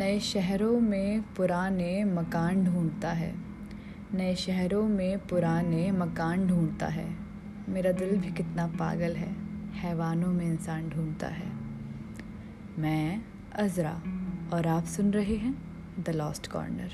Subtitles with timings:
[0.00, 3.34] नए शहरों में पुराने मकान ढूंढता है।
[4.14, 7.16] नए शहरों में पुराने मकान ढूंढता है।
[7.68, 9.36] मेरा दिल भी कितना पागल है।
[9.72, 11.52] हैवानों में इंसान ढूंढता है।
[12.78, 13.22] मैं
[13.52, 14.02] अज़रा
[14.52, 15.62] और आप सुन रहे हैं
[16.00, 16.90] द लॉस्ट कॉर्नर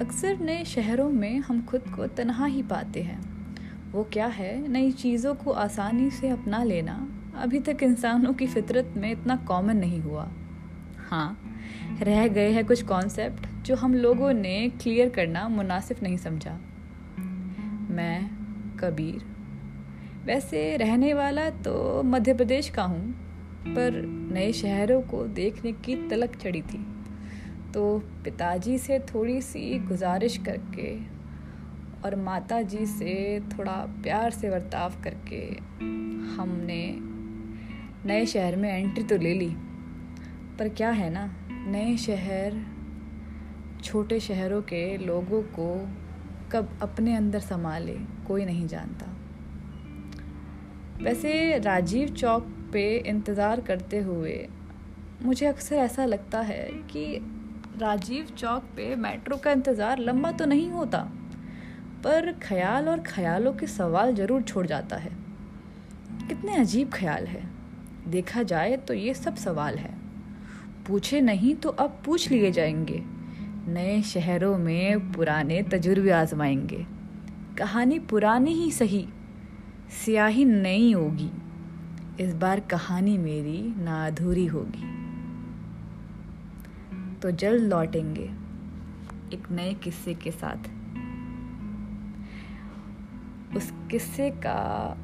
[0.00, 3.20] अक्सर नए शहरों में हम खुद को तनहा ही पाते हैं।
[3.92, 4.68] वो क्या है?
[4.68, 9.76] नई चीज़ों को आसानी से अपना लेना। अभी तक इंसानों की फितरत में इतना कॉमन
[9.76, 10.32] नहीं हुआ।
[11.06, 11.54] हाँ
[12.02, 16.52] रह गए हैं कुछ कॉन्सेप्ट जो हम लोगों ने क्लियर करना मुनासिब नहीं समझा।
[17.90, 18.30] मैं,
[18.76, 19.24] कबीर,
[20.24, 23.10] वैसे रहने वाला तो मध्य प्रदेश का हूँ,
[23.68, 26.86] पर नए शहरों को देखने की तलक चढ़ी थी।
[27.74, 30.96] तो पिताजी से थोड़ी सी गुजारिश करके
[32.04, 35.44] और माता जी से थोड़ा प्यार से बर्ताव करके
[36.36, 36.98] हमने
[38.08, 39.56] नए शहर में एंट्री तो ले ली।
[40.58, 41.24] पर क्या है ना?
[41.68, 42.54] नए शहर,
[43.84, 45.68] छोटे शहरों के लोगों को
[46.52, 47.94] कब अपने अंदर संभाले,
[48.26, 49.06] कोई नहीं जानता।
[51.02, 54.36] वैसे राजीव चौक पे इंतज़ार करते हुए
[55.22, 57.04] मुझे अक्सर ऐसा लगता है कि
[57.78, 60.98] राजीव चौक पे मेट्रो का इंतज़ार लंबा तो नहीं होता,
[62.04, 65.10] पर ख्याल और ख्यालों के सवाल ज़रूर छोड़ जाता है।
[66.28, 67.44] कितने अजीब ख्याल है।
[68.08, 69.94] देखा जाए तो ये सब सवाल है।
[70.88, 73.02] पूछे नहीं तो अब पूछ लिए जाएँगे।
[73.68, 76.86] नए शहरों में पुराने तजुर्बे आजमाएँगे।
[77.58, 79.08] कहानी पुरानी ही सही,
[80.04, 81.30] स्याही नई होगी।
[82.20, 84.96] इस बार कहानी मेरी ना अधूरी होगी।
[87.14, 88.30] तो जल्द लौटेंगे
[89.32, 90.56] एक नए किस्से के साथ।
[93.56, 94.96] उस किस्से का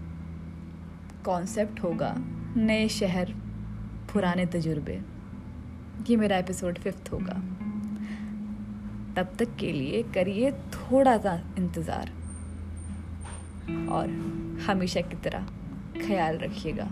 [1.25, 2.15] कॉन्सेप्ट होगा
[2.57, 3.35] नए शहर,
[4.13, 5.12] पुराने तजुर्बे।
[6.11, 7.35] ये मेरा एपिसोड फिफ्थ होगा।
[9.17, 12.11] तब तक के लिए करिए थोड़ा सा इंतज़ार।
[13.89, 14.11] और
[14.67, 15.47] हमेशा की तरह
[16.07, 16.91] ख्याल रखिएगा।